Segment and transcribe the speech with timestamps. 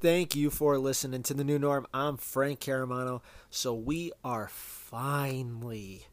[0.00, 1.86] Thank you for listening to the new norm.
[1.92, 3.20] I'm Frank Caramano.
[3.50, 6.06] So we are finally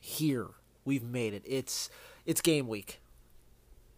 [0.00, 0.48] here.
[0.84, 1.44] We've made it.
[1.46, 1.88] It's
[2.26, 3.00] it's game week.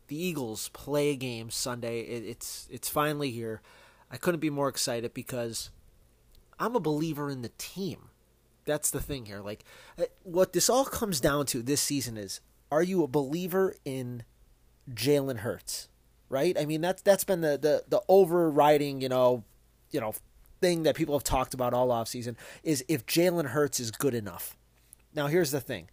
[0.08, 2.00] The Eagles play a game Sunday.
[2.00, 3.62] It, it's it's finally here.
[4.10, 5.70] I couldn't be more excited because
[6.58, 8.09] I'm a believer in the team.
[8.70, 9.40] That's the thing here.
[9.40, 9.64] Like
[9.98, 14.24] uh, what this all comes down to this season is: Are you a believer in
[14.94, 15.88] Jalen Hurts?
[16.30, 16.56] right?
[16.58, 19.44] I mean that's that's been the the the overriding, you know,
[19.90, 20.14] you know,
[20.62, 24.56] thing that people have talked about all offseason is if Jalen Hurts is good enough.
[25.14, 25.90] Now here's the thing.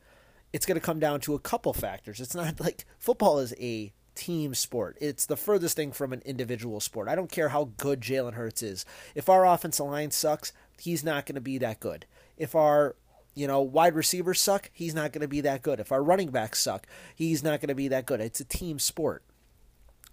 [0.53, 2.21] It's going to come down to a couple factors.
[2.21, 4.97] It's not like football is a team sport.
[5.01, 7.07] It's the furthest thing from an individual sport.
[7.07, 8.85] I don't care how good Jalen Hurts is.
[9.13, 12.05] If our offensive line sucks, he's not going to be that good.
[12.37, 12.95] If our
[13.37, 15.79] you know, wide receivers suck, he's not going to be that good.
[15.79, 18.19] If our running backs suck, he's not going to be that good.
[18.19, 19.21] It's a team sport.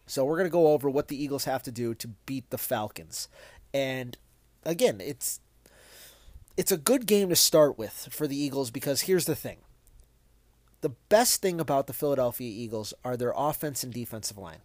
[0.07, 2.59] So we're going to go over what the Eagles have to do to beat the
[2.59, 3.29] Falcons.
[3.73, 4.19] And
[4.63, 5.41] again, it's
[6.55, 9.59] it's a good game to start with for the Eagles because here's the thing.
[10.83, 14.61] The best thing about the Philadelphia Eagles are their offense and defensive line.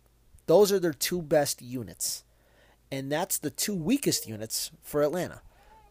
[0.48, 2.26] Those are their two best units.
[2.92, 5.42] And that's the two weakest units for Atlanta.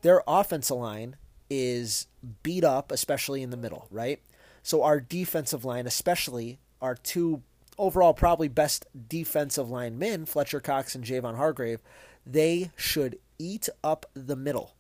[0.02, 1.16] Their offensive line
[1.50, 2.06] is
[2.42, 4.20] beat up, especially in the middle, right?
[4.62, 7.42] So our defensive line, especially our two
[7.78, 11.80] overall probably best defensive line men, Fletcher Cox and Javon Hargrave,
[12.26, 14.74] they should eat up the middle.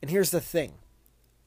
[0.00, 0.74] And here's the thing.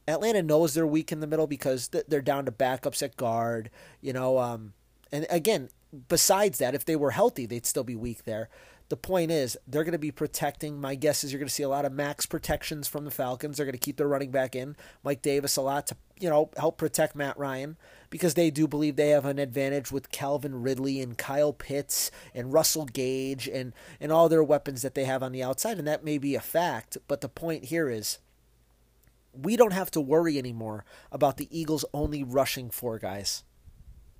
[0.08, 3.70] Atlanta knows they're weak in the middle because they're down to backups at guard,
[4.02, 4.74] you know, um,
[5.12, 5.70] and again,
[6.10, 8.50] besides that, if they were healthy, they'd still be weak there
[8.90, 10.80] the point is they're going to be protecting.
[10.80, 13.58] My guess is you're going to see a lot of max protections from the Falcons.
[13.58, 16.52] They're going to keep their running back in Mike Davis a lot to you know
[16.58, 17.78] help protect Matt Ryan
[18.10, 22.54] because they do believe they have an advantage with Calvin Ridley and Kyle Pitts and
[22.54, 26.06] Russell Gage and and all their weapons that they have on the outside, and that
[26.06, 26.98] may be a fact.
[27.08, 28.20] But the point here is.
[29.38, 33.44] We don't have to worry anymore about the Eagles only rushing four guys.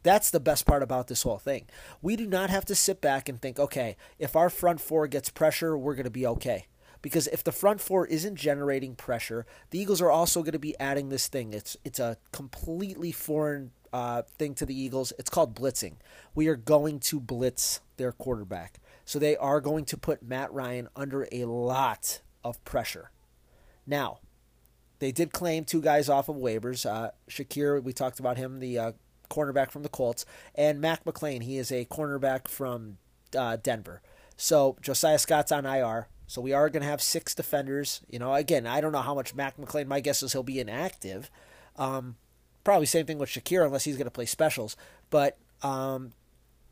[0.06, 1.66] That's the best part about this whole thing.
[2.00, 5.32] We do not have to sit back and think, okay, if our front four gets
[5.32, 6.68] pressure, we're going to be okay.
[7.02, 10.80] Because if the front four isn't generating pressure, the Eagles are also going to be
[10.80, 11.54] adding this thing.
[11.54, 15.12] It's it's a completely foreign uh, thing to the Eagles.
[15.18, 15.96] It's called blitzing.
[16.36, 18.80] We are going to blitz their quarterback.
[19.06, 23.10] So they are going to put Matt Ryan under a lot of pressure.
[23.88, 24.20] Now,
[25.00, 26.86] they did claim two guys off of waivers.
[26.86, 28.92] Uh, Shakir, we talked about him, the uh,
[29.30, 31.44] cornerback from the Colts, and Mac McCain.
[31.44, 32.98] He is a cornerback from
[33.38, 34.02] uh, Denver.
[34.38, 36.08] So Josiah Scott's on IR.
[36.28, 38.02] So we are going to have six defenders.
[38.10, 39.88] You know, again, I don't know how much Mac McCain.
[39.88, 41.30] My guess is he'll be inactive.
[41.76, 42.16] Um,
[42.64, 44.76] probably same thing with Shakir unless he's going to play specials.
[45.10, 46.14] But um,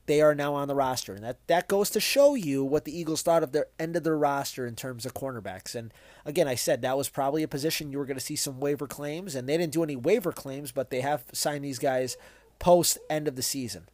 [0.06, 2.97] they are now on the roster, and that that goes to show you what the
[2.97, 5.75] Eagles thought of their end of their roster in terms of cornerbacks.
[5.75, 5.94] And
[6.25, 8.88] again, I said that was probably a position you were going to see some waiver
[8.88, 12.18] claims, and they didn't do any waiver claims, but they have signed these guys
[12.63, 13.90] post end of the season.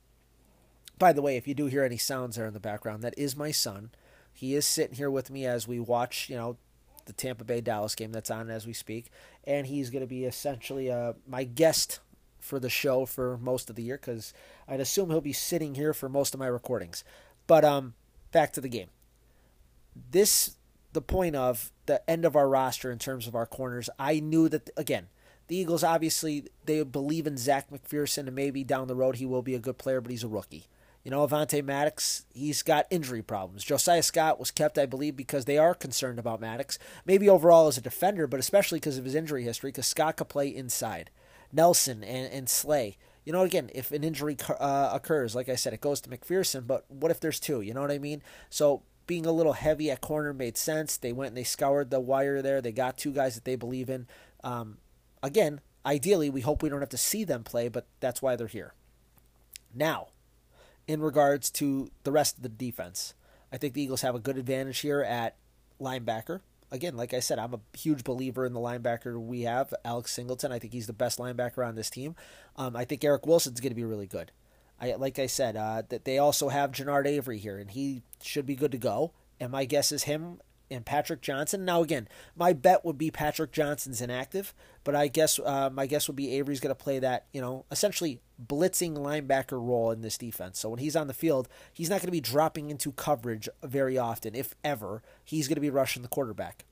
[0.99, 3.35] By the way, if you do hear any sounds there in the background, that is
[3.35, 3.89] my son.
[4.31, 6.55] He is sitting here with me as we watch, you know,
[7.07, 9.09] the Tampa Bay Dallas game that's on as we speak,
[9.43, 11.99] and he's going to be essentially uh, my guest
[12.39, 14.35] for the show for most of the year because
[14.67, 17.03] I'd assume he'll be sitting here for most of my recordings.
[17.47, 17.95] But um,
[18.31, 18.89] back to the game.
[20.11, 20.57] This
[20.93, 23.89] the point of the end of our roster in terms of our corners.
[23.97, 25.07] I knew that again
[25.49, 29.41] the Eagles obviously they believe in Zach McPhearson and maybe down the road he will
[29.41, 30.67] be a good player, but he's a rookie.
[31.03, 33.63] You know, Avonte Maddox, he's got injury problems.
[33.63, 36.77] Josiah Scott was kept, I believe, because they are concerned about Maddox.
[37.05, 40.29] Maybe overall as a defender, but especially because of his injury history, because Scott could
[40.29, 41.09] play inside.
[41.51, 42.97] Nelson and, and Slay.
[43.25, 46.67] You know, again, if an injury uh, occurs, like I said, it goes to McPhearson,
[46.67, 47.61] but what if there's two?
[47.61, 48.21] You know what I mean?
[48.49, 50.95] So being a little heavy at corner made sense.
[50.95, 52.61] They went and they scoured the wire there.
[52.61, 54.05] They got two guys that they believe in.
[54.43, 54.77] Um,
[55.21, 58.47] again, ideally, we hope we don't have to see them play, but that's why they're
[58.47, 58.73] here.
[59.73, 60.07] Now,
[60.87, 63.13] in regards to the rest of the defense,
[63.51, 65.35] I think the Eagles have a good advantage here at
[65.79, 66.41] linebacker.
[66.71, 70.51] Again, like I said, I'm a huge believer in the linebacker we have, Alex Singleton.
[70.51, 72.15] I think he's the best linebacker on this team.
[72.55, 74.31] Um, I think Eric Wilson's going to be really good.
[74.79, 78.45] I like I said uh, that they also have Genard Avery here, and he should
[78.45, 79.13] be good to go.
[79.39, 80.39] And my guess is him
[80.71, 81.65] and Patrick Johnson.
[81.65, 86.07] Now, again, my bet would be Patrick Johnson's inactive, but I guess uh, my guess
[86.07, 90.17] would be Avery's going to play that, you know, essentially blitzing linebacker role in this
[90.17, 90.59] defense.
[90.59, 93.97] So when he's on the field, he's not going to be dropping into coverage very
[93.97, 95.01] often, if ever.
[95.23, 96.65] He's going to be rushing the quarterback.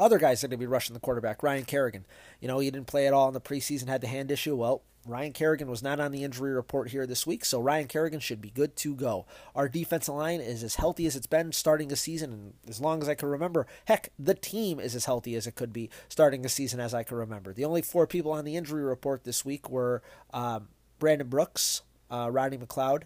[0.00, 2.06] Other guys are going to be rushing the quarterback, Ryan Kerrigan.
[2.40, 4.56] You know, he didn't play at all in the preseason, had the hand issue.
[4.56, 8.20] Well, Ryan Kerrigan was not on the injury report here this week, so Ryan Kerrigan
[8.20, 9.26] should be good to go.
[9.54, 13.02] Our defensive line is as healthy as it's been starting the season, and as long
[13.02, 16.40] as I can remember, heck, the team is as healthy as it could be starting
[16.40, 17.52] the season as I can remember.
[17.52, 20.68] The only four people on the injury report this week were um,
[20.98, 23.02] Brandon Brooks, uh, Rodney McLeod,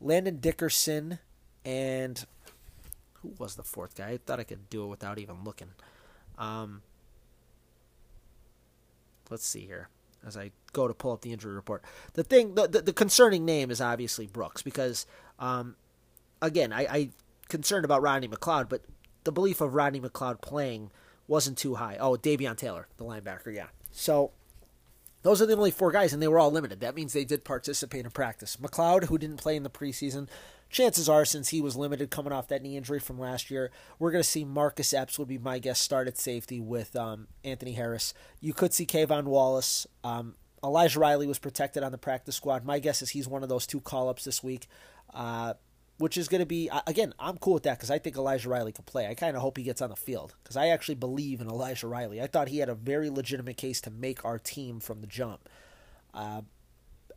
[0.00, 1.18] Landon Dickerson,
[1.64, 2.24] and
[3.14, 4.10] who was the fourth guy?
[4.10, 5.70] I thought I could do it without even looking.
[6.38, 6.82] Um,
[9.30, 9.88] let's see here
[10.26, 11.82] as I go to pull up the injury report.
[12.14, 15.06] The thing, the, the, the concerning name is obviously Brooks because,
[15.38, 15.76] um,
[16.42, 17.10] again, I, I
[17.48, 18.82] concerned about Rodney McLeod, but
[19.24, 20.90] the belief of Rodney McLeod playing
[21.28, 21.96] wasn't too high.
[22.00, 23.66] Oh, Davion Taylor, the linebacker, yeah.
[23.90, 24.32] So
[25.22, 26.80] those are the only four guys, and they were all limited.
[26.80, 28.56] That means they did participate in practice.
[28.56, 30.28] McLeod, who didn't play in the preseason,
[30.70, 34.10] chances are, since he was limited coming off that knee injury from last year, we're
[34.10, 37.72] going to see Marcus Epps would be my guess start at safety with um, Anthony
[37.72, 38.14] Harris.
[38.40, 39.86] You could see K'Von Wallace.
[40.04, 40.34] Um,
[40.64, 42.64] Elijah Riley was protected on the practice squad.
[42.64, 44.66] My guess is he's one of those two call ups this week,
[45.14, 45.54] uh,
[45.98, 48.72] which is going to be, again, I'm cool with that because I think Elijah Riley
[48.72, 49.06] can play.
[49.06, 51.86] I kind of hope he gets on the field because I actually believe in Elijah
[51.86, 52.20] Riley.
[52.20, 55.48] I thought he had a very legitimate case to make our team from the jump.
[56.12, 56.42] Uh,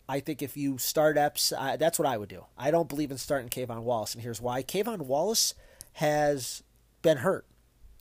[0.09, 2.45] I think if you start Epps, uh, that's what I would do.
[2.57, 4.63] I don't believe in starting K'Von Wallace, and here's why.
[4.63, 5.53] K'Von Wallace
[5.93, 6.63] has
[7.03, 7.45] been hurt.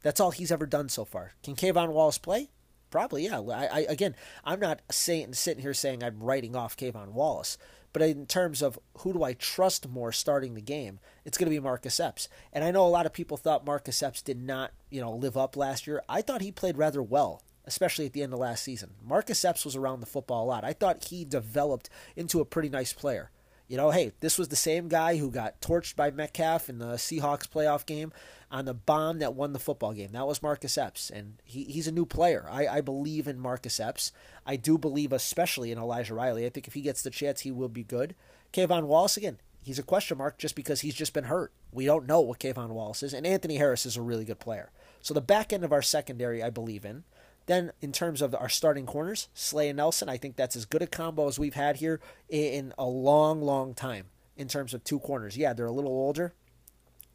[0.03, 1.35] That's all he's ever done so far.
[1.43, 2.49] Can K'Von Wallace play?
[2.91, 3.41] Probably, yeah.
[3.41, 7.59] I, I again, I'm not saying sitting here saying I'm writing off K'Von Wallace,
[7.93, 11.55] but in terms of who do I trust more starting the game, it's going to
[11.55, 12.31] be Marcus Epps.
[12.55, 15.37] And I know a lot of people thought Marcus Epps did not, you know, live
[15.37, 16.03] up last year.
[16.09, 18.91] I thought he played rather well especially at the end of last season.
[19.07, 20.65] Marcus Epps was around the football a lot.
[20.65, 23.31] I thought he developed into a pretty nice player.
[23.69, 26.95] You know, hey, this was the same guy who got torched by Metcalf in the
[26.95, 28.13] Seahawks playoff game
[28.51, 30.13] on the bomb that won the football game.
[30.13, 32.47] That was Marcus Epps, and he, he's a new player.
[32.51, 34.11] I, I believe in Marcus Epps.
[34.47, 36.47] I do believe, especially in Elijah Riley.
[36.47, 38.15] I think if he gets the chance, he will be good.
[38.55, 41.53] K'Von Wallace, again, he's a question mark just because he's just been hurt.
[41.71, 44.71] We don't know what K'Von Wallace is, and Anthony Harris is a really good player.
[45.03, 47.05] So the back end of our secondary, I believe in.
[47.49, 50.83] Then, in terms of our starting corners, Slay and Nelson, I think that's as good
[50.83, 51.99] a combo as we've had here
[52.29, 55.35] in a long, long time in terms of two corners.
[55.35, 56.35] Yeah, they're a little older,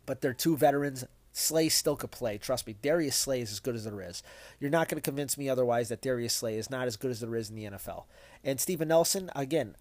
[0.08, 1.06] but they're two veterans.
[1.34, 2.40] Slay still could play.
[2.40, 4.24] Trust me, Darius Slay is as good as there is.
[4.60, 7.20] You're not going to convince me otherwise that Darius Slay is not as good as
[7.20, 8.06] there is in the NFL.
[8.44, 9.76] And Steven Nelson, again,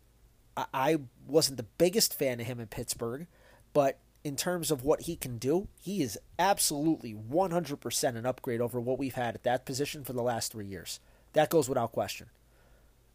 [0.55, 3.27] I wasn't the biggest fan of him in Pittsburgh,
[3.73, 8.81] but in terms of what he can do, he is absolutely 100% an upgrade over
[8.81, 11.01] what we've had at that position for the last three years.
[11.33, 12.29] That goes without question.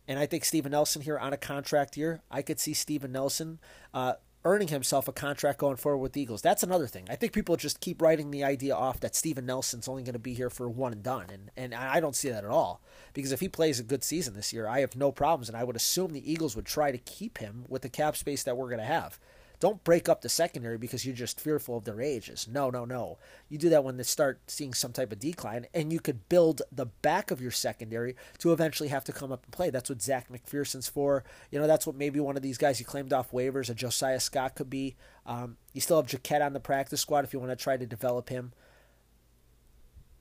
[0.08, 3.60] And I think Steven Nelson here on a contract year, I could see Steven Nelson
[3.94, 4.14] uh,
[4.46, 6.42] earning himself a contract going forward with the Eagles.
[6.42, 7.08] That's another thing.
[7.10, 10.20] I think people just keep writing the idea off that Steven Nelson's only going to
[10.20, 11.26] be here for one and done.
[11.30, 12.82] And, and I don't see that at all.
[13.14, 15.50] Because if he plays a good season this year, I have no problems.
[15.50, 18.44] And I would assume the Eagles would try to keep him with the cap space
[18.44, 19.20] that we're going to have.
[19.60, 22.48] Don't break up the secondary because you're just fearful of their ages.
[22.50, 23.18] No, no, no.
[23.50, 26.62] You do that when they start seeing some type of decline, and you could build
[26.72, 29.72] the back of your secondary to eventually have to come up and play.
[29.72, 31.24] That's what Zach McPhearson's for.
[31.50, 34.20] You know, that's what maybe one of these guys you claimed off waivers, a Josiah
[34.20, 34.96] Scott could be.
[35.26, 37.86] Um, you still have Jaquette on the practice squad if you want to try to
[37.88, 38.54] develop him.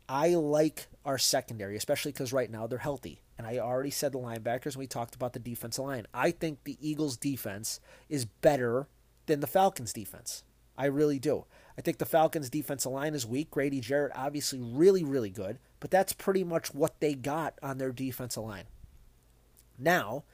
[0.08, 3.22] I like our secondary, especially because right now they're healthy.
[3.36, 6.06] And I already said the linebackers, and we talked about the defensive line.
[6.14, 8.88] I think the Eagles' defense is better
[9.26, 10.44] than the Falcons defense.
[10.78, 11.44] I really do.
[11.78, 13.50] I think the Falcons defensive line is weak.
[13.50, 17.92] Grady Jarrett obviously really really good, but that's pretty much what they got on their
[17.92, 18.64] defensive line.
[19.78, 20.24] Now,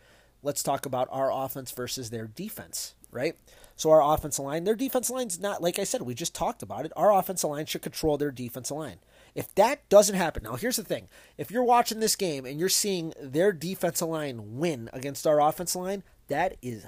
[0.43, 3.37] let's talk about our offense versus their defense, right?
[3.77, 6.85] So our offensive line, their defensive line's not like I said, we just talked about
[6.85, 6.93] it.
[6.97, 8.99] Our offensive line should control their defensive line.
[9.35, 11.09] If that doesn't happen, now here's the thing.
[11.39, 15.81] If you're watching this game and you're seeing their defensive line win against our offensive
[15.81, 16.85] line, that is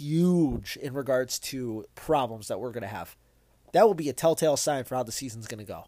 [0.00, 3.16] huge in regards to problems that we're going to have.
[3.72, 5.84] That will be a telltale sign for how the season's going to go.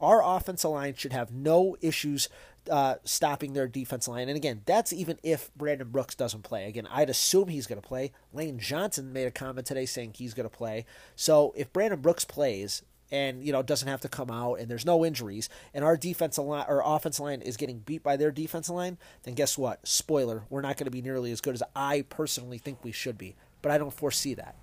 [0.00, 2.28] Our offensive line should have no issues
[2.70, 4.28] uh, stopping their defense line.
[4.28, 6.66] And again, that's even if Brandon Brooks doesn't play.
[6.66, 8.12] Again, I'd assume he's going to play.
[8.32, 10.86] Lane Johnson made a comment today saying he's going to play.
[11.16, 14.86] So if Brandon Brooks plays, and you know doesn't have to come out and there's
[14.86, 18.74] no injuries and our defensive line or offensive line is getting beat by their defensive
[18.74, 22.02] line then guess what spoiler we're not going to be nearly as good as i
[22.08, 24.56] personally think we should be but I don't foresee that.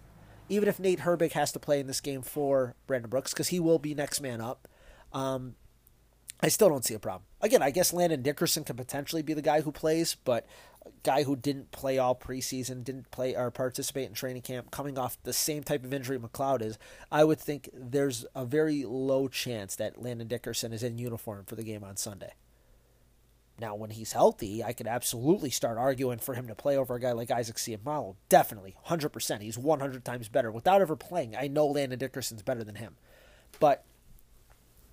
[0.47, 3.59] Even if Nate Herbig has to play in this game for Brandon Brooks, because he
[3.59, 4.67] will be next man up,
[5.11, 5.55] um,
[6.39, 7.23] I still don't see a problem.
[7.41, 10.45] Again, I guess Landon Dickerson could potentially be the guy who plays, but
[11.01, 15.17] guy who didn't play all preseason, didn't play or participate in training camp, coming off
[15.23, 16.77] the same type of injury McLeod is,
[17.11, 21.55] I would think there's a very low chance that Landon Dickerson is in uniform for
[21.55, 22.33] the game on Sunday.
[23.61, 26.99] Now, when he's healthy, I could absolutely start arguing for him to play over a
[26.99, 28.15] guy like Isaac Seumalo.
[28.27, 29.41] Definitely, 100%.
[29.41, 30.51] He's 100 times better.
[30.51, 32.95] Without ever playing, I know Landon Dickerson's better than him.
[33.59, 33.85] But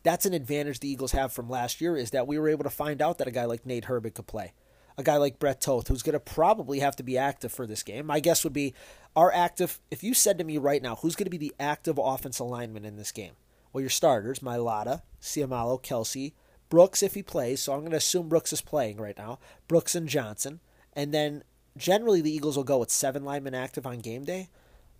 [0.02, 2.70] that's an advantage the Eagles have from last year is that we were able to
[2.70, 4.52] find out that a guy like Nate Herbig could play.
[4.98, 7.82] A guy like Brett Toth, who's going to probably have to be active for this
[7.82, 8.04] game.
[8.04, 8.74] My guess would be
[9.16, 11.98] our active, if you said to me right now, who's going to be the active
[12.02, 13.32] offense alignment in this game?
[13.72, 16.32] Well, your starters, Mailata, Seumalo, Kelce,
[16.68, 19.38] Brooks if he plays, so I'm going to assume Brooks is playing right now.
[19.66, 20.60] Brooks and Johnson.
[20.92, 21.44] And then
[21.76, 24.48] generally the Eagles will go with seven linemen active on game day.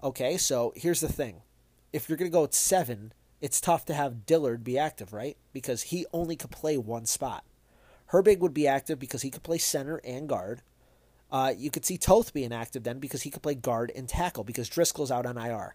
[0.02, 1.42] Okay, so here's the thing.
[1.92, 5.36] If you're going to go with seven, it's tough to have Dillard be active, right?
[5.52, 7.44] Because he only could play one spot.
[8.12, 10.62] Herbig would be active because he could play center and guard.
[11.30, 14.44] Uh, you could see Toth being active then because he could play guard and tackle
[14.44, 15.74] because Driscoll's out on IR.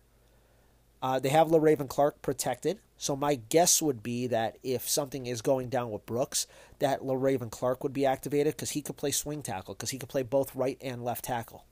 [1.04, 5.42] Uh, they have Le'Raven Clark protected, so my guess would be that if something is
[5.42, 6.48] going down with Brooks,
[6.80, 10.08] that Le'Raven Clark would be activated because he could play swing tackle because he could
[10.08, 11.66] play both right and left tackle,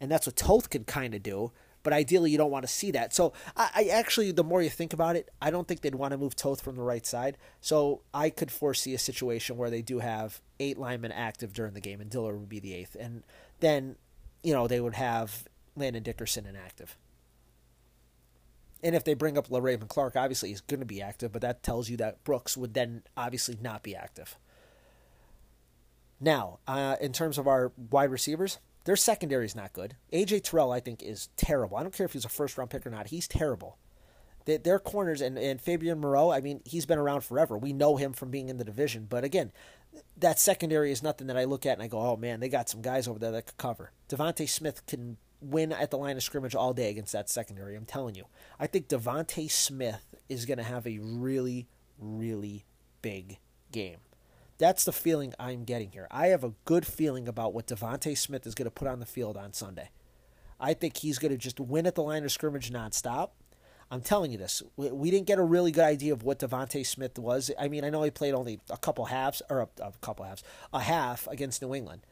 [0.00, 1.52] and that's what Toth could kind of do.
[1.84, 3.14] But ideally, you don't want to see that.
[3.14, 6.10] So I, I, actually, the more you think about it, I don't think they'd want
[6.10, 7.38] to move Toth from the right side.
[7.60, 11.80] So I could foresee a situation where they do have eight linemen active during the
[11.80, 13.22] game, and Dillard would be the eighth, and
[13.60, 13.94] then
[14.42, 15.44] you know they would have
[15.76, 16.96] Landon Dickerson inactive.
[18.82, 21.62] And if they bring up Le'Raven Clark, obviously he's going to be active, but that
[21.62, 24.38] tells you that Brooks would then obviously not be active.
[26.20, 29.96] Now, uh, in terms of our wide receivers, their secondary is not good.
[30.12, 31.76] AJ Terrell, I think, is terrible.
[31.76, 33.08] I don't care if he's a first round pick or not.
[33.08, 33.78] He's terrible.
[34.46, 37.58] They, their corners and, and Fabian Moreau, I mean, he's been around forever.
[37.58, 39.06] We know him from being in the division.
[39.08, 39.52] But again,
[40.16, 42.68] that secondary is nothing that I look at and I go, oh man, they got
[42.68, 43.92] some guys over there that could cover.
[44.08, 47.76] DeVonta Smith can win at the line of scrimmage all day against that secondary.
[47.76, 48.26] I'm telling you.
[48.58, 51.66] I think DeVonta Smith is going to have a really,
[51.98, 52.64] really
[53.02, 53.38] big
[53.72, 53.98] game.
[54.58, 56.06] That's the feeling I'm getting here.
[56.10, 59.06] I have a good feeling about what DeVonta Smith is going to put on the
[59.06, 59.90] field on Sunday.
[60.60, 63.30] I think he's going to just win at the line of scrimmage nonstop.
[63.90, 64.62] I'm telling you this.
[64.76, 67.50] We, we didn't get a really good idea of what DeVonta Smith was.
[67.58, 70.44] I mean, I know he played only a couple halves, or a, a couple halves,
[70.72, 72.02] a half against New England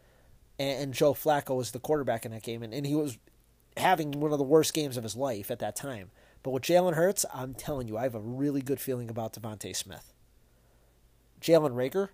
[0.59, 3.19] and, Joe Flacco was the quarterback in that game, and, and he was
[3.77, 6.11] having one of the worst games of his life at that time.
[6.43, 9.75] But with Jalen Hurts, I'm telling you, I have a really good feeling about DeVonta
[9.75, 10.12] Smith.
[11.41, 12.09] Jalen Reagor,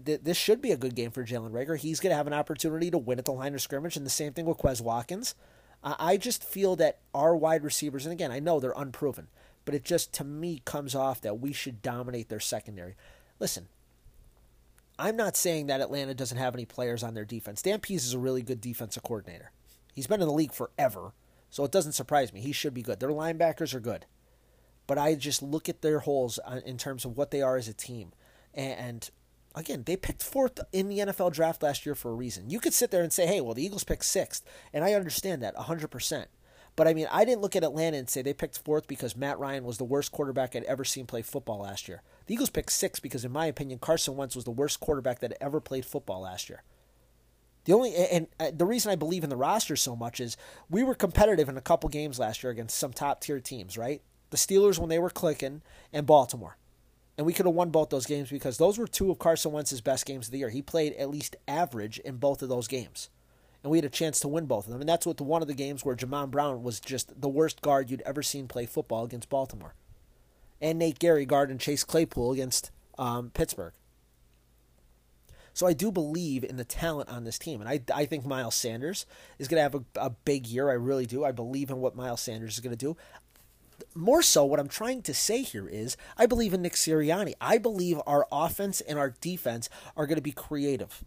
[0.00, 1.76] this should be a good game for Jalen Reagor.
[1.76, 4.10] He's going to have an opportunity to win at the line of scrimmage, and the
[4.10, 5.34] same thing with Quez Watkins.
[5.82, 9.26] I just feel that our wide receivers, and again, I know they're unproven,
[9.64, 12.94] but it just to me comes off that we should dominate their secondary.
[13.40, 13.66] Listen,
[14.98, 17.62] I'm not saying that Atlanta doesn't have any players on their defense.
[17.62, 19.52] Dean Pees is a really good defensive coordinator.
[19.94, 21.12] He's been in the league forever,
[21.50, 22.40] so it doesn't surprise me.
[22.40, 23.00] He should be good.
[23.00, 24.06] Their linebackers are good.
[24.86, 27.68] But I just look at their holes uh, in terms of what they are as
[27.68, 28.12] a team.
[28.54, 29.08] And
[29.54, 32.50] again, they picked fourth in the NFL draft last year for a reason.
[32.50, 34.44] You could sit there and say, hey, well, the Eagles picked sixth.
[34.72, 36.26] And I understand that 100%.
[36.74, 39.38] But I mean, I didn't look at Atlanta and say they picked fourth because Matt
[39.38, 42.02] Ryan was the worst quarterback I'd ever seen play football last year.
[42.26, 45.36] The Eagles picked six because, in my opinion, Carson Wentz was the worst quarterback that
[45.40, 46.62] ever played football last year.
[47.64, 50.36] The only and uh, the reason I believe in the roster so much is
[50.68, 54.02] we were competitive in a couple games last year against some top tier teams, right?
[54.30, 55.62] The Steelers when they were clicking
[55.92, 56.56] and Baltimore.
[57.16, 59.80] And we could have won both those games because those were two of Carson Wentz's
[59.80, 60.48] best games of the year.
[60.48, 63.10] He played at least average in both of those games.
[63.62, 64.80] And we had a chance to win both of them.
[64.80, 67.60] And that's what the one of the games where Jamon Brown was just the worst
[67.60, 69.74] guard you'd ever seen play football against Baltimore.
[70.62, 73.74] And Nate Gerry guarding Chase Claypool against um, Pittsburgh.
[75.54, 77.60] So I do believe in the talent on this team.
[77.60, 79.04] And I, I think Miles Sanders
[79.38, 80.70] is going to have a, a big year.
[80.70, 81.24] I really do.
[81.24, 82.96] I believe in what Miles Sanders is going to do.
[83.94, 87.34] More so, what I'm trying to say here is I believe in Nick Sirianni.
[87.40, 91.04] I believe our offense and our defense are going to be creative.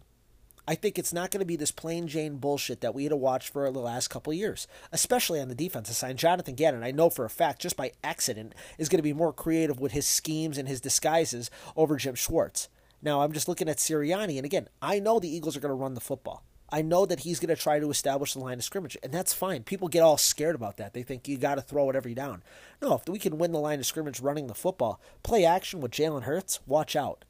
[0.68, 3.16] I think it's not going to be this plain Jane bullshit that we had to
[3.16, 6.18] watch for the last couple years, especially on the defensive side.
[6.18, 9.32] Jonathan Gannon, I know for a fact, just by accident, is going to be more
[9.32, 12.68] creative with his schemes and his disguises over Jim Schwartz.
[13.02, 15.76] Now, I'm just looking at Sirianni, and again, I know the Eagles are going to
[15.76, 16.44] run the football.
[16.72, 19.34] I know that he's going to try to establish the line of scrimmage, and that's
[19.34, 19.64] fine.
[19.64, 20.94] People get all scared about that.
[20.94, 22.42] They think you got to throw it every down.
[22.82, 25.92] No, if we can win the line of scrimmage running the football, play action with
[25.92, 27.24] Jalen Hurts, watch out.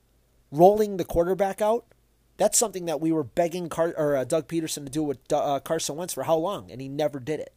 [0.51, 1.85] Rolling the quarterback out,
[2.37, 5.59] that's something that we were begging Car- or, uh, Doug Pederson to do with uh,
[5.59, 7.53] Carson Wentz for how long, and he never did it.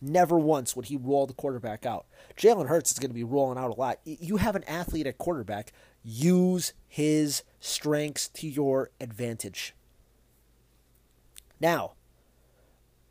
[0.00, 2.06] Never once would he roll the quarterback out.
[2.36, 3.98] Jalen Hurts is going to be rolling out a lot.
[4.04, 5.72] You have an athlete at quarterback,
[6.04, 9.74] use his strengths to your advantage.
[11.60, 11.94] Now,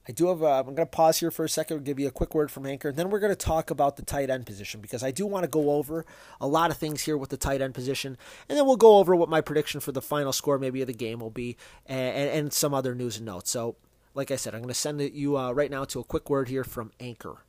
[0.08, 0.42] I do have.
[0.42, 1.84] A, I'm going to pause here for a second.
[1.84, 4.04] give you a quick word from Anchor, and then we're going to talk about the
[4.04, 6.06] tight end position because I do want to go over
[6.40, 9.16] a lot of things here with the tight end position, and then we'll go over
[9.16, 12.54] what my prediction for the final score, maybe of the game, will be, and, and,
[12.54, 13.52] some other news and notes.
[13.52, 13.76] So,
[14.14, 16.48] like I said, I'm going to send you uh, right now to a quick word
[16.48, 17.44] here from Anchor.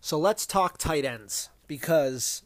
[0.00, 2.42] So let's talk tight ends because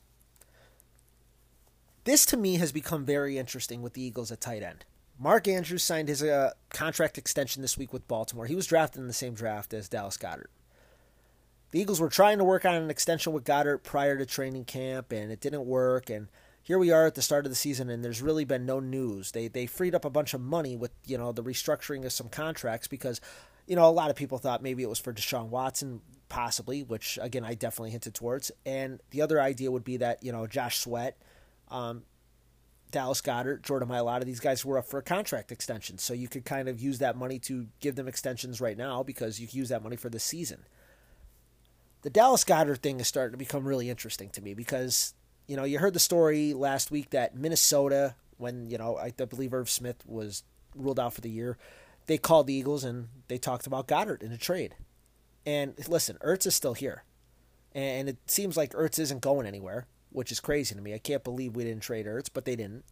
[2.05, 4.85] this to me has become very interesting with the Eagles at tight end.
[5.19, 8.47] Mark Andrews signed his uh, contract extension this week with Baltimore.
[8.47, 10.51] He was drafted in the same draft as Dallas Goedert.
[11.71, 15.13] The Eagles were trying to work on an extension with Goedert prior to training camp,
[15.13, 16.11] and it didn't work.
[16.11, 16.29] And
[16.63, 19.33] here we are at the start of the season, and there's really been no news.
[19.33, 22.29] They they freed up a bunch of money with you know the restructuring of some
[22.29, 23.21] contracts because
[23.67, 27.19] you know a lot of people thought maybe it was for Deshaun Watson, possibly, which
[27.23, 28.53] again I definitely hinted towards.
[28.65, 31.17] And the other idea would be that you know Josh Sweat.
[31.69, 32.05] Um,
[32.97, 35.99] Dallas Goedert, Jordan Mailata, these guys were up for a contract extension.
[35.99, 39.38] So you could kind of use that money to give them extensions right now because
[39.38, 40.65] you can use that money for the season.
[42.00, 45.12] The Dallas Goedert thing is starting to become really interesting to me because,
[45.47, 49.53] you know, you heard the story last week that Minnesota, when, you know, I believe
[49.53, 50.43] Irv Smith was
[50.75, 51.59] ruled out for the year,
[52.07, 54.75] they called the Eagles and they talked about Goedert in a trade.
[55.45, 57.05] And listen, Ertz is still here.
[57.75, 60.95] And it seems like Ertz isn't going anywhere which is crazy to me.
[60.95, 62.85] I can't believe we didn't trade Ertz, but they didn't.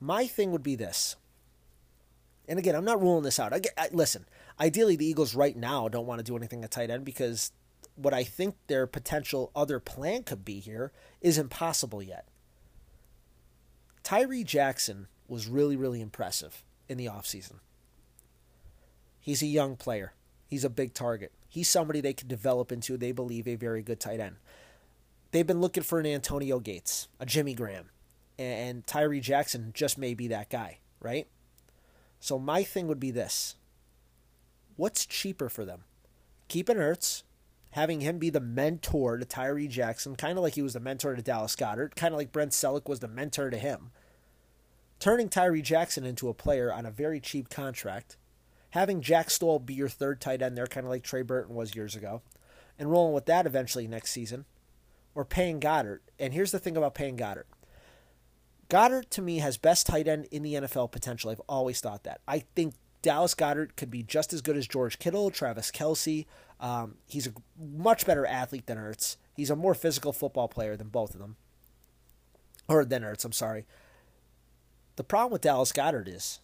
[0.00, 1.16] My thing would be this.
[2.48, 3.52] And again, I'm not ruling this out.
[3.52, 4.26] I, I, listen,
[4.58, 7.52] ideally, the Eagles right now don't want to do anything at tight end because
[7.94, 12.26] what I think their potential other plan could be here is impossible yet.
[14.02, 17.60] Tyree Jackson was really, really impressive in the offseason.
[19.20, 20.14] He's a young player.
[20.46, 21.32] He's a big target.
[21.48, 24.36] He's somebody they could develop into, they believe, a very good tight end
[25.30, 27.90] they've been looking for an Antonio Gates, a Jimmy Graham,
[28.38, 31.28] and Tyree Jackson just may be that guy, right?
[32.18, 33.56] So my thing would be this.
[34.76, 35.84] What's cheaper for them?
[36.48, 37.22] Keeping Ertz,
[37.70, 41.14] having him be the mentor to Tyree Jackson, kind of like he was the mentor
[41.14, 43.90] to Dallas Goedert, kind of like Brent Celek was the mentor to him.
[44.98, 48.16] Turning Tyree Jackson into a player on a very cheap contract,
[48.70, 51.74] having Jack Stoll be your third tight end there, kind of like Trey Burton was
[51.74, 52.22] years ago,
[52.78, 54.44] and rolling with that eventually next season
[55.14, 56.00] or paying Goedert.
[56.18, 57.46] And here's the thing about paying Goedert.
[58.68, 61.30] Goedert to me has best tight end in the NFL potential.
[61.30, 62.20] I've always thought that.
[62.28, 66.26] I think Dallas Goedert could be just as good as George Kittle, Travis Kelce.
[66.60, 69.16] Um, he's a much better athlete than Ertz.
[69.34, 71.36] He's a more physical football player than both of them.
[72.68, 73.66] Or than Ertz, I'm sorry.
[74.96, 76.40] The problem with Dallas Goedert is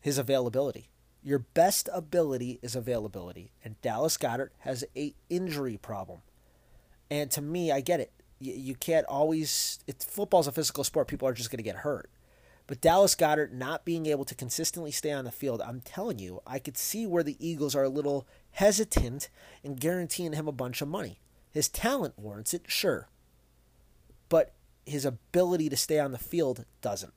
[0.00, 0.90] his availability.
[1.22, 6.20] Your best ability is availability, and Dallas Goedert has a injury problem.
[7.14, 8.12] And to me, I get it.
[8.40, 9.78] You, you can't always.
[9.86, 11.06] It's football's a physical sport.
[11.06, 12.10] People are just going to get hurt.
[12.66, 16.40] But Dallas Goedert not being able to consistently stay on the field, I'm telling you,
[16.44, 19.28] I could see where the Eagles are a little hesitant
[19.62, 21.20] in guaranteeing him a bunch of money.
[21.52, 23.08] His talent warrants it, sure.
[24.28, 24.52] But
[24.84, 27.14] his ability to stay on the field doesn't.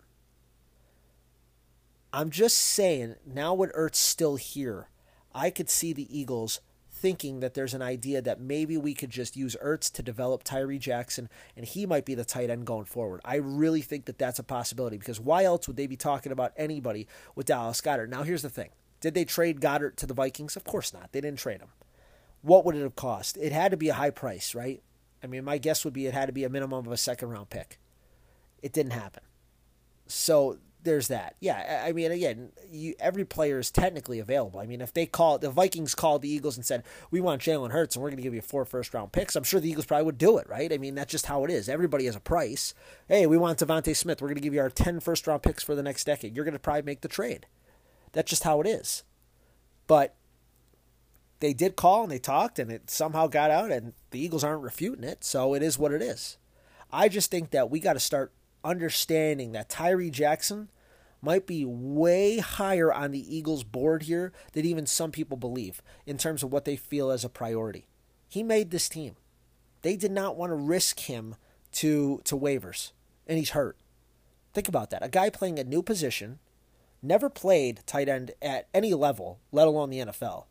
[2.13, 4.89] I'm just saying, now with Ertz still here,
[5.33, 6.59] I could see the Eagles
[6.97, 10.79] thinking that there's an idea that maybe we could just use Ertz to develop Tyree
[10.79, 13.21] Jackson and he might be the tight end going forward.
[13.23, 16.53] I really think that that's a possibility because why else would they be talking about
[16.57, 18.09] anybody with Dallas Goedert?
[18.09, 20.55] Now, here's the thing did they trade Goedert to the Vikings?
[20.55, 21.11] Of course not.
[21.11, 21.69] They didn't trade him.
[22.41, 23.37] What would it have cost?
[23.37, 24.81] It had to be a high price, right?
[25.23, 27.29] I mean, my guess would be it had to be a minimum of a second
[27.29, 27.79] round pick.
[28.61, 29.23] It didn't happen.
[30.07, 30.57] So
[30.87, 31.35] there's that.
[31.39, 34.59] Yeah, I mean, again, you, every player is technically available.
[34.59, 37.71] I mean, if they call the Vikings called the Eagles and said we want Jalen
[37.71, 39.85] Hurts and we're going to give you four first round picks, I'm sure the Eagles
[39.85, 40.71] probably would do it, right?
[40.71, 41.67] I mean, that's just how it is.
[41.67, 42.73] Everybody has a price.
[43.07, 44.21] Hey, we want DeVonta Smith.
[44.21, 46.35] We're going to give you our 10 first round picks for the next decade.
[46.35, 47.45] You're going to probably make the trade.
[48.13, 49.03] That's just how it is.
[49.87, 50.15] But
[51.41, 54.63] they did call and they talked and it somehow got out and the Eagles aren't
[54.63, 56.37] refuting it, so it is what it is.
[56.91, 58.31] I just think that we got to start
[58.63, 60.69] understanding that Tyree Jackson
[61.21, 66.17] might be way higher on the Eagles' board here than even some people believe in
[66.17, 67.87] terms of what they feel as a priority.
[68.27, 69.15] He made this team.
[69.81, 71.35] They did not want to risk him
[71.73, 72.91] to to waivers,
[73.25, 73.77] and he's hurt.
[74.53, 75.03] Think about that.
[75.03, 76.39] A guy playing a new position,
[77.01, 80.45] never played tight end at any level, let alone the NFL.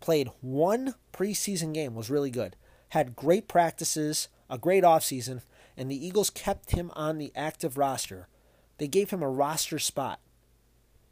[0.00, 2.56] Played one preseason game, was really good.
[2.90, 5.42] Had great practices, a great offseason,
[5.76, 8.28] and the Eagles kept him on the active roster
[8.78, 10.20] they gave him a roster spot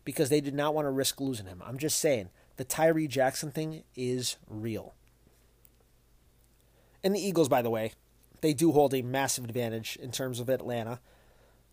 [0.05, 1.63] because they did not want to risk losing him.
[1.65, 4.95] I'm just saying, the Tyree Jackson thing is real.
[7.03, 7.93] And the Eagles, by the way,
[8.41, 11.01] they do hold a massive advantage in terms of Atlanta.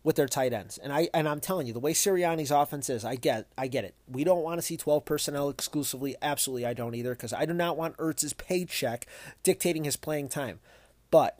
[0.04, 0.78] with their tight ends.
[0.78, 3.84] And I and I'm telling you, the way Sirianni's offense is, I get I get
[3.84, 3.94] it.
[4.08, 6.16] We don't want to see 12 personnel exclusively.
[6.20, 9.06] Absolutely I don't either because I do not want Ertz's paycheck
[9.42, 10.60] dictating his playing time.
[11.10, 11.38] But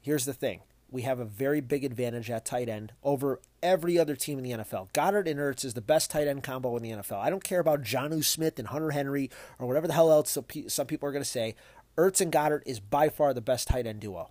[0.00, 0.60] here's the thing.
[0.90, 4.52] We have a very big advantage at tight end over every other team in the
[4.52, 4.92] NFL.
[4.92, 7.18] Goedert and Ertz is the best tight end combo in the NFL.
[7.18, 10.86] I don't care about Jonnu Smith and Hunter Henry or whatever the hell else some
[10.86, 11.54] people are going to say.
[11.96, 14.30] Ertz and Goedert is by far the best tight end duo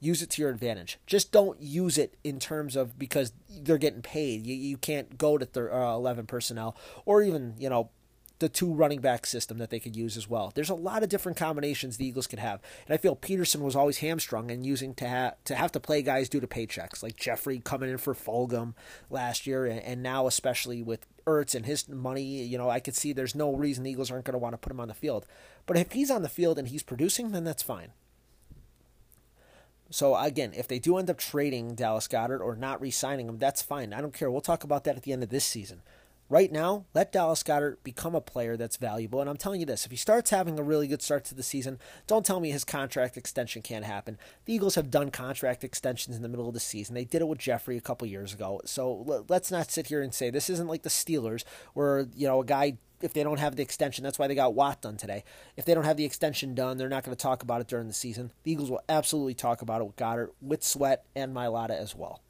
[0.00, 0.98] use it to your advantage.
[1.06, 4.46] Just don't use it in terms of because they're getting paid.
[4.46, 7.90] You, you can't go to thir- uh, 11 personnel or even, you know,
[8.38, 10.52] the two running back system that they could use as well.
[10.54, 12.60] There's a lot of different combinations the Eagles could have.
[12.86, 16.02] And I feel Pederson was always hamstrung and using to have to have to play
[16.02, 18.74] guys due to paychecks, like Jeffery coming in for Fulgham
[19.10, 22.94] last year and, and now especially with Ertz and his money, you know, I could
[22.94, 24.94] see there's no reason the Eagles aren't going to want to put him on the
[24.94, 25.26] field.
[25.64, 27.92] But if he's on the field and he's producing, then that's fine.
[29.90, 33.62] So again, if they do end up trading Dallas Goedert or not re-signing him, that's
[33.62, 33.92] fine.
[33.92, 34.30] I don't care.
[34.30, 35.82] We'll talk about that at the end of this season.
[36.28, 39.20] Right now, let Dallas Goedert become a player that's valuable.
[39.20, 41.42] And I'm telling you this if he starts having a really good start to the
[41.42, 44.18] season, don't tell me his contract extension can't happen.
[44.44, 46.94] The Eagles have done contract extensions in the middle of the season.
[46.96, 48.60] They did it with Jeffery a couple years ago.
[48.64, 52.40] So let's not sit here and say this isn't like the Steelers where, you know,
[52.40, 54.02] a guy if they don't have the extension.
[54.02, 55.22] That's why they got Watt done today.
[55.56, 57.86] If they don't have the extension done, they're not going to talk about it during
[57.86, 58.32] the season.
[58.42, 62.20] The Eagles will absolutely talk about it with Goedert, with Sweat, and Mailata as well.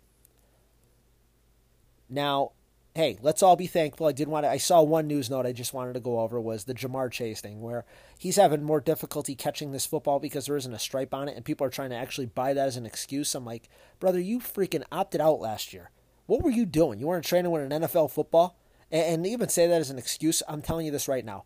[2.10, 2.52] Now,
[2.96, 4.06] hey, let's all be thankful.
[4.06, 6.40] I did want to, I saw one news note I just wanted to go over
[6.40, 7.84] was the Ja'Marr Chase thing, where
[8.18, 11.44] he's having more difficulty catching this football because there isn't a stripe on it, and
[11.44, 13.34] people are trying to actually buy that as an excuse.
[13.34, 13.68] I'm like,
[14.00, 15.90] brother, you freaking opted out last year.
[16.24, 16.98] What were you doing?
[16.98, 18.56] You weren't training with an NFL football?
[18.90, 21.44] and even say that as an excuse, I'm telling you this right now.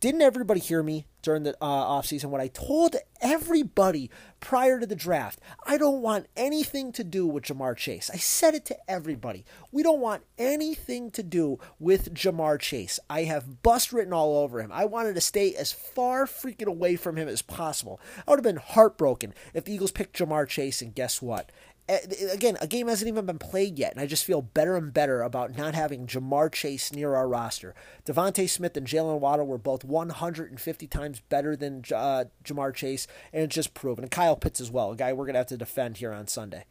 [0.00, 4.94] Didn't everybody hear me during the uh, offseason when I told everybody prior to the
[4.94, 8.08] draft, I don't want anything to do with Ja'Marr Chase?
[8.08, 9.44] I said it to everybody.
[9.72, 13.00] We don't want anything to do with Ja'Marr Chase.
[13.10, 14.70] I have bust written all over him.
[14.72, 18.00] I wanted to stay as far freaking away from him as possible.
[18.18, 21.50] I would have been heartbroken if the Eagles picked Ja'Marr Chase, and guess what?
[21.88, 25.22] Again, a game hasn't even been played yet, and I just feel better and better
[25.22, 27.74] about not having Ja'Marr Chase near our roster.
[28.04, 33.44] DeVonta Smith and Jaylen Waddle were both 150 times better than uh, Ja'Marr Chase, and
[33.44, 34.04] it's just proven.
[34.04, 36.28] And Kyle Pitts as well, a guy we're going to have to defend here on
[36.28, 36.66] Sunday.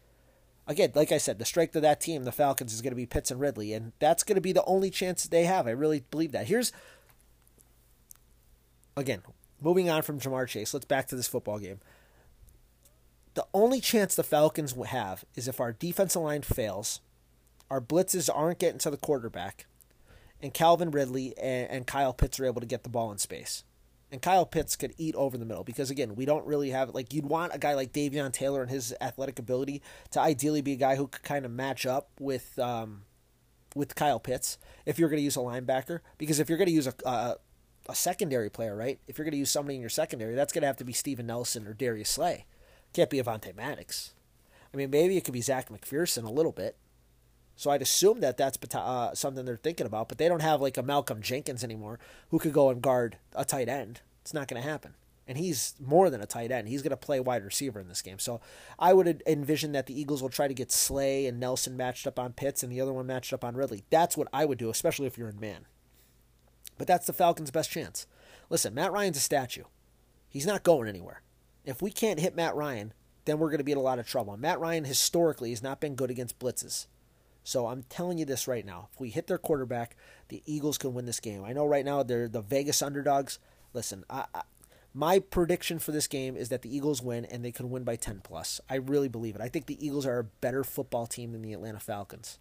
[0.68, 3.08] Again, like I said, the strength of that team, the Falcons, is going to be
[3.08, 5.66] Pitts and Ridley, and that's going to be the only chance they have.
[5.66, 6.48] I really believe that.
[6.48, 6.72] Here's,
[8.96, 9.22] again,
[9.62, 11.80] moving on from Ja'Marr Chase, let's back to this football game.
[13.38, 17.02] The only chance the Falcons have is if our defensive line fails,
[17.70, 19.68] our blitzes aren't getting to the quarterback,
[20.42, 23.64] and Calvin Ridley and, and Kyle Pitts are able to get the ball in space.
[24.12, 27.14] And Kyle Pitts could eat over the middle because again, we don't really have like
[27.14, 30.78] you'd want a guy like Davion Taylor and his athletic ability to ideally be a
[30.78, 33.04] guy who could kind of match up with um,
[33.76, 36.00] with Kyle Pitts if you're going to use a linebacker.
[36.18, 37.36] Because if you're going to use a, a
[37.88, 39.00] a secondary player, right?
[39.08, 40.94] If you're going to use somebody in your secondary, that's going to have to be
[40.94, 42.48] Steven Nelson or Darius Slay.
[42.98, 44.16] Can't be Avonte Maddox.
[44.74, 46.78] I mean, maybe it could be Zach McPhearson a little bit.
[47.56, 50.78] So I'd assume that that's uh, something they're thinking about, but they don't have like
[50.78, 54.02] a Malcolm Jenkins anymore who could go and guard a tight end.
[54.24, 54.96] It's not going to happen.
[55.28, 56.70] And he's more than a tight end.
[56.70, 58.18] He's going to play wide receiver in this game.
[58.18, 58.42] So
[58.80, 62.18] I would envision that the Eagles will try to get Slay and Nelson matched up
[62.18, 63.84] on Pitts and the other one matched up on Ridley.
[63.92, 65.68] That's what I would do, especially if you're in man.
[66.80, 68.08] But that's the Falcons' best chance.
[68.50, 69.66] Listen, Matt Ryan's a statue.
[70.28, 71.22] He's not going anywhere
[71.70, 72.94] if we can't hit Matt Ryan,
[73.26, 74.36] then we're going to be in a lot of trouble.
[74.38, 76.88] Matt Ryan historically has not been good against blitzes.
[77.44, 78.90] So I'm telling you this right now.
[78.94, 79.96] If we hit their quarterback,
[80.30, 81.44] the Eagles can win this game.
[81.44, 83.40] I know right now they're the Vegas underdogs.
[83.74, 84.42] Listen, I, I,
[84.94, 87.96] my prediction for this game is that the Eagles win and they can win by
[87.96, 88.60] 10 plus.
[88.70, 89.42] I really believe it.
[89.42, 92.40] I think the Eagles are a better football team than the Atlanta Falcons.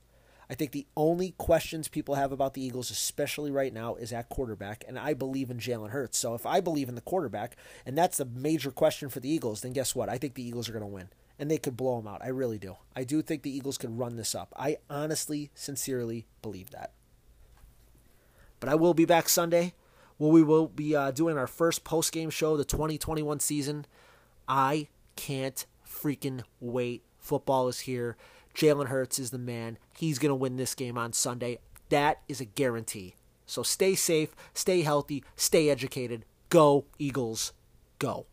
[0.49, 4.29] I think the only questions people have about the Eagles, especially right now, is at
[4.29, 6.19] quarterback, and I believe in Jalen Hurts.
[6.19, 9.63] So if I believe in the quarterback, and that's the major question for the Eagles,
[9.63, 10.09] then guess what?
[10.09, 12.23] I think the Eagles are going to win, and they could blow them out.
[12.23, 12.77] I really do.
[12.95, 14.53] I do think the Eagles could run this up.
[14.57, 16.93] I honestly, sincerely believe that.
[18.61, 19.75] But I will be back Sunday.
[20.19, 23.85] Well, we will be uh, doing our first post game show, the 2021 season.
[24.49, 27.03] I can't freaking wait.
[27.19, 28.17] Football is here.
[28.57, 29.77] Jalen Hurts is the man.
[29.99, 31.59] He's going to win this game on Sunday.
[31.90, 33.14] That is a guarantee.
[33.45, 36.25] So stay safe, stay healthy, stay educated.
[36.49, 37.53] Go, Eagles,
[37.99, 38.25] go.